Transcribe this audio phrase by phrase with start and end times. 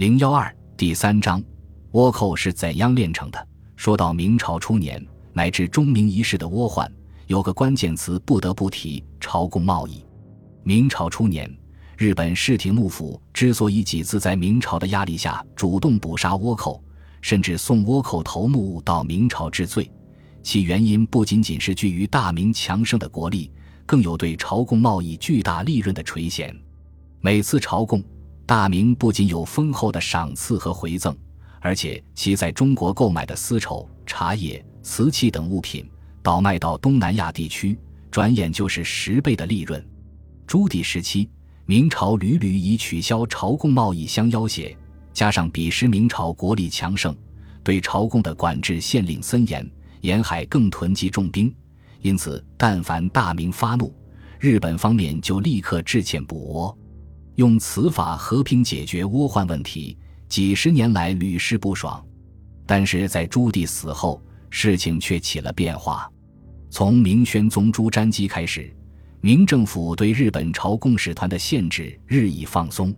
[0.00, 1.44] 零幺二第三章，
[1.92, 3.48] 倭寇是怎样炼成的？
[3.76, 6.90] 说到明朝初年乃至中明一世的倭患，
[7.26, 10.02] 有个关键词不得不提：朝贡贸易。
[10.62, 11.54] 明朝初年，
[11.98, 16.82] 日本室町幕府之所以几次在明朝的压力下主动捕杀倭寇，
[17.20, 19.92] 甚至送倭寇头目到明朝治罪，
[20.42, 23.52] 其原因不仅仅是居于大明强盛的国力，
[23.84, 26.50] 更有对朝贡贸易巨大利润的垂涎。
[27.20, 28.02] 每次朝贡。
[28.50, 31.16] 大明不仅有丰厚的赏赐和回赠，
[31.60, 35.88] 而且其在中国购买的丝绸、茶叶、瓷器等物品，
[36.20, 37.78] 倒卖到东南亚地区，
[38.10, 39.80] 转眼就是十倍的利润。
[40.48, 41.30] 朱棣时期，
[41.64, 44.76] 明朝屡屡以取消朝贡贸易相要挟，
[45.12, 47.16] 加上彼时明朝国力强盛，
[47.62, 49.64] 对朝贡的管制限令森严，
[50.00, 51.54] 沿海更囤积重兵，
[52.02, 53.94] 因此但凡大明发怒，
[54.40, 56.79] 日本方面就立刻致歉补倭。
[57.36, 59.96] 用此法和平解决倭患问题，
[60.28, 62.04] 几十年来屡试不爽。
[62.66, 66.10] 但是在朱棣死后，事情却起了变化。
[66.70, 68.72] 从明宣宗朱瞻基开始，
[69.20, 72.94] 明政府对日本朝贡使团的限制日益放松。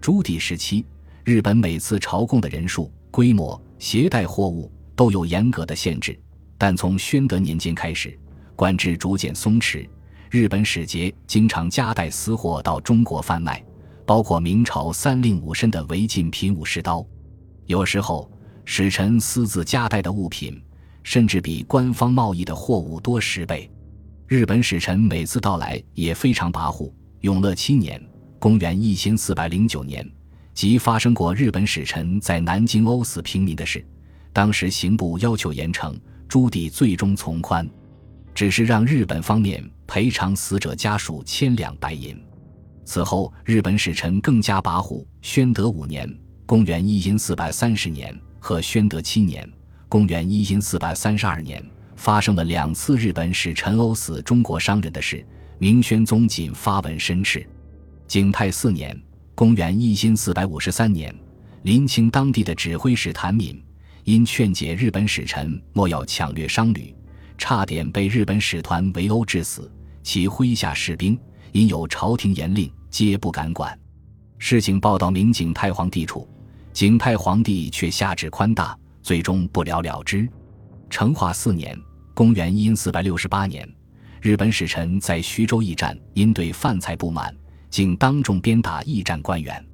[0.00, 0.84] 朱棣时期，
[1.22, 6.18] 日本每次朝贡的人数、规模、携带货物都有严格的限制，
[6.58, 8.18] 但从宣德年间开始，
[8.56, 9.88] 管制逐渐松弛，
[10.34, 13.64] 日本使节经常夹带私货到中国贩卖。
[14.04, 17.06] 包括明朝三令五申的违禁品武士刀，
[17.66, 18.28] 有时候
[18.64, 20.60] 使臣私自夹带的物品，
[21.04, 23.70] 甚至比官方贸易的货物多十倍。
[24.26, 26.92] 日本使臣每次到来也非常跋扈。
[27.20, 28.04] 永乐七年
[28.40, 30.04] （公元一千四百零九年），
[30.52, 33.86] 即发生过日本使臣在南京殴死平民的事。
[34.32, 35.94] 当时刑部要求严惩，
[36.28, 37.66] 朱棣最终从宽，
[38.34, 42.20] 只是让日本方面赔偿死者家属千两白银。
[42.84, 45.04] 此后，日本使臣更加跋扈。
[45.22, 46.08] 宣德五年
[46.44, 49.48] （公元一四四百三十年）和宣德七年
[49.88, 51.64] （公元一四百三十二年）
[51.96, 55.24] 发生了两次日本使臣殴死中国商人的事。
[55.58, 57.46] 明宣宗仅发文申斥。
[58.06, 58.94] 景泰四年
[59.34, 61.14] （公元一四四百五十三年），
[61.62, 63.62] 临清当地的指挥使谭敏
[64.02, 66.94] 因劝解日本使臣莫要抢掠商旅，
[67.38, 69.70] 差点被日本使团围殴致死。
[70.02, 71.18] 其麾下士兵。
[71.52, 73.78] 因有朝廷严令，皆不敢管。
[74.38, 76.28] 事情报到明景泰皇帝处，
[76.72, 80.28] 景泰皇帝却下旨宽大，最终不了了之。
[80.90, 81.80] 成化四年
[82.12, 83.64] （公元一四百六十八年），
[84.20, 87.32] 日本使臣在徐州驿站因对饭菜不满，
[87.70, 89.64] 竟当众鞭打驿站官员。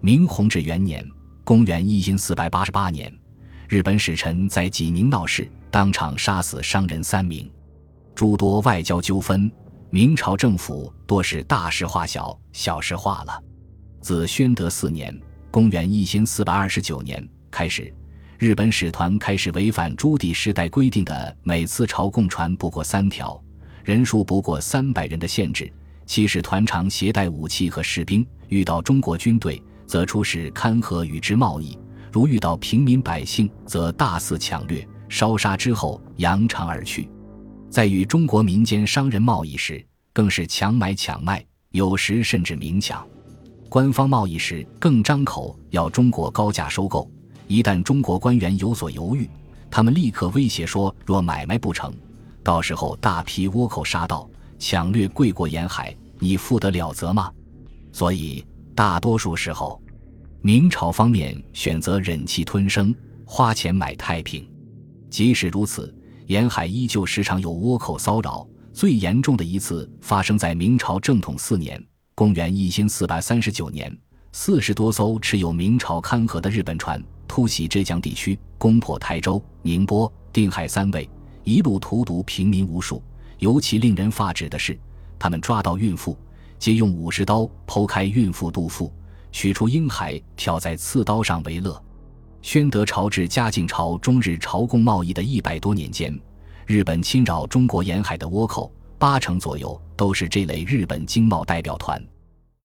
[0.00, 1.06] 明弘治元年
[1.44, 3.14] （公元一四百八十八年），
[3.68, 7.50] 日本使臣在济宁闹事，当场杀死商人三名。
[8.14, 9.50] 诸多外交纠纷。
[9.90, 13.42] 明朝政府多是大事化小，小事化了。
[14.02, 15.18] 自宣德四年
[15.50, 17.90] （公元一千四百二十九年）开始，
[18.36, 23.42] 日本使团开始违反朱棣时代规定的每次朝贡船不过三条、
[23.82, 25.72] 人数不过三百人的限制。
[26.04, 31.78] 其使团常携带武器和士兵，遇到中国军队，则出使勘合与之贸易；
[32.12, 37.08] 如遇到平民百姓，则大肆抢掠、烧杀之后扬长而去。
[37.70, 43.06] 在与中国民间商人贸易时，更是强买强卖，有时甚至明抢；
[43.68, 47.10] 官方贸易时更张口要中国高价收购。
[47.46, 49.28] 一旦中国官员有所犹豫，
[49.70, 51.92] 他们立刻威胁说：若买卖不成，
[52.42, 57.30] 到时候大批倭寇杀到，抢掠贵国沿海，你负得了责吗？
[57.92, 59.80] 所以，大多数时候，
[60.40, 64.46] 明朝方面选择忍气吞声，花钱买太平。
[65.10, 65.94] 即使如此。
[66.26, 71.82] 沿海依旧时常有倭寇骚扰，最严重的一次发生在明朝正统四年
[72.14, 73.96] （公元一千四百三十九年），
[74.32, 81.08] 四十多艘持有明朝勘合的日本船突袭浙江地区，攻破台州、宁波、定海三卫，
[81.44, 83.02] 一路荼毒平民无数。
[83.38, 84.78] 尤其令人发指的是，
[85.18, 86.14] 他们抓到孕妇，
[86.58, 88.92] 皆用武士刀剖开孕妇肚腹，
[89.32, 91.82] 取出婴孩，挑在刺刀上为乐。
[92.50, 96.18] 宣德朝至嘉靖朝中日朝贡贸易的一百多年间，
[96.64, 102.02] 日本侵扰中国沿海的倭寇八成左右都是这类日本经贸代表团。